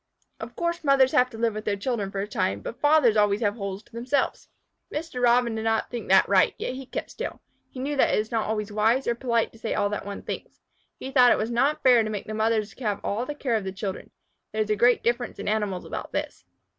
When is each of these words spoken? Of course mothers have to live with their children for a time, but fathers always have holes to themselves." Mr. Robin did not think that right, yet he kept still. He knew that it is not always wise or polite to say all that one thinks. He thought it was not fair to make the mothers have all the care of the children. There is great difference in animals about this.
Of 0.39 0.55
course 0.55 0.83
mothers 0.83 1.11
have 1.11 1.29
to 1.29 1.37
live 1.37 1.53
with 1.53 1.63
their 1.65 1.75
children 1.75 2.09
for 2.09 2.21
a 2.21 2.27
time, 2.27 2.61
but 2.61 2.81
fathers 2.81 3.15
always 3.15 3.41
have 3.41 3.53
holes 3.55 3.83
to 3.83 3.91
themselves." 3.91 4.47
Mr. 4.91 5.21
Robin 5.21 5.53
did 5.53 5.61
not 5.63 5.91
think 5.91 6.07
that 6.09 6.27
right, 6.27 6.55
yet 6.57 6.73
he 6.73 6.87
kept 6.87 7.11
still. 7.11 7.39
He 7.69 7.79
knew 7.79 7.95
that 7.97 8.11
it 8.11 8.17
is 8.17 8.31
not 8.31 8.47
always 8.47 8.71
wise 8.71 9.05
or 9.05 9.13
polite 9.13 9.51
to 9.51 9.59
say 9.59 9.75
all 9.75 9.89
that 9.89 10.03
one 10.07 10.23
thinks. 10.23 10.59
He 10.97 11.11
thought 11.11 11.31
it 11.31 11.37
was 11.37 11.51
not 11.51 11.83
fair 11.83 12.01
to 12.03 12.09
make 12.09 12.25
the 12.25 12.33
mothers 12.33 12.73
have 12.79 12.99
all 13.05 13.27
the 13.27 13.35
care 13.35 13.53
of 13.55 13.63
the 13.63 13.71
children. 13.71 14.09
There 14.51 14.63
is 14.63 14.71
great 14.71 15.03
difference 15.03 15.37
in 15.37 15.47
animals 15.47 15.85
about 15.85 16.11
this. 16.13 16.45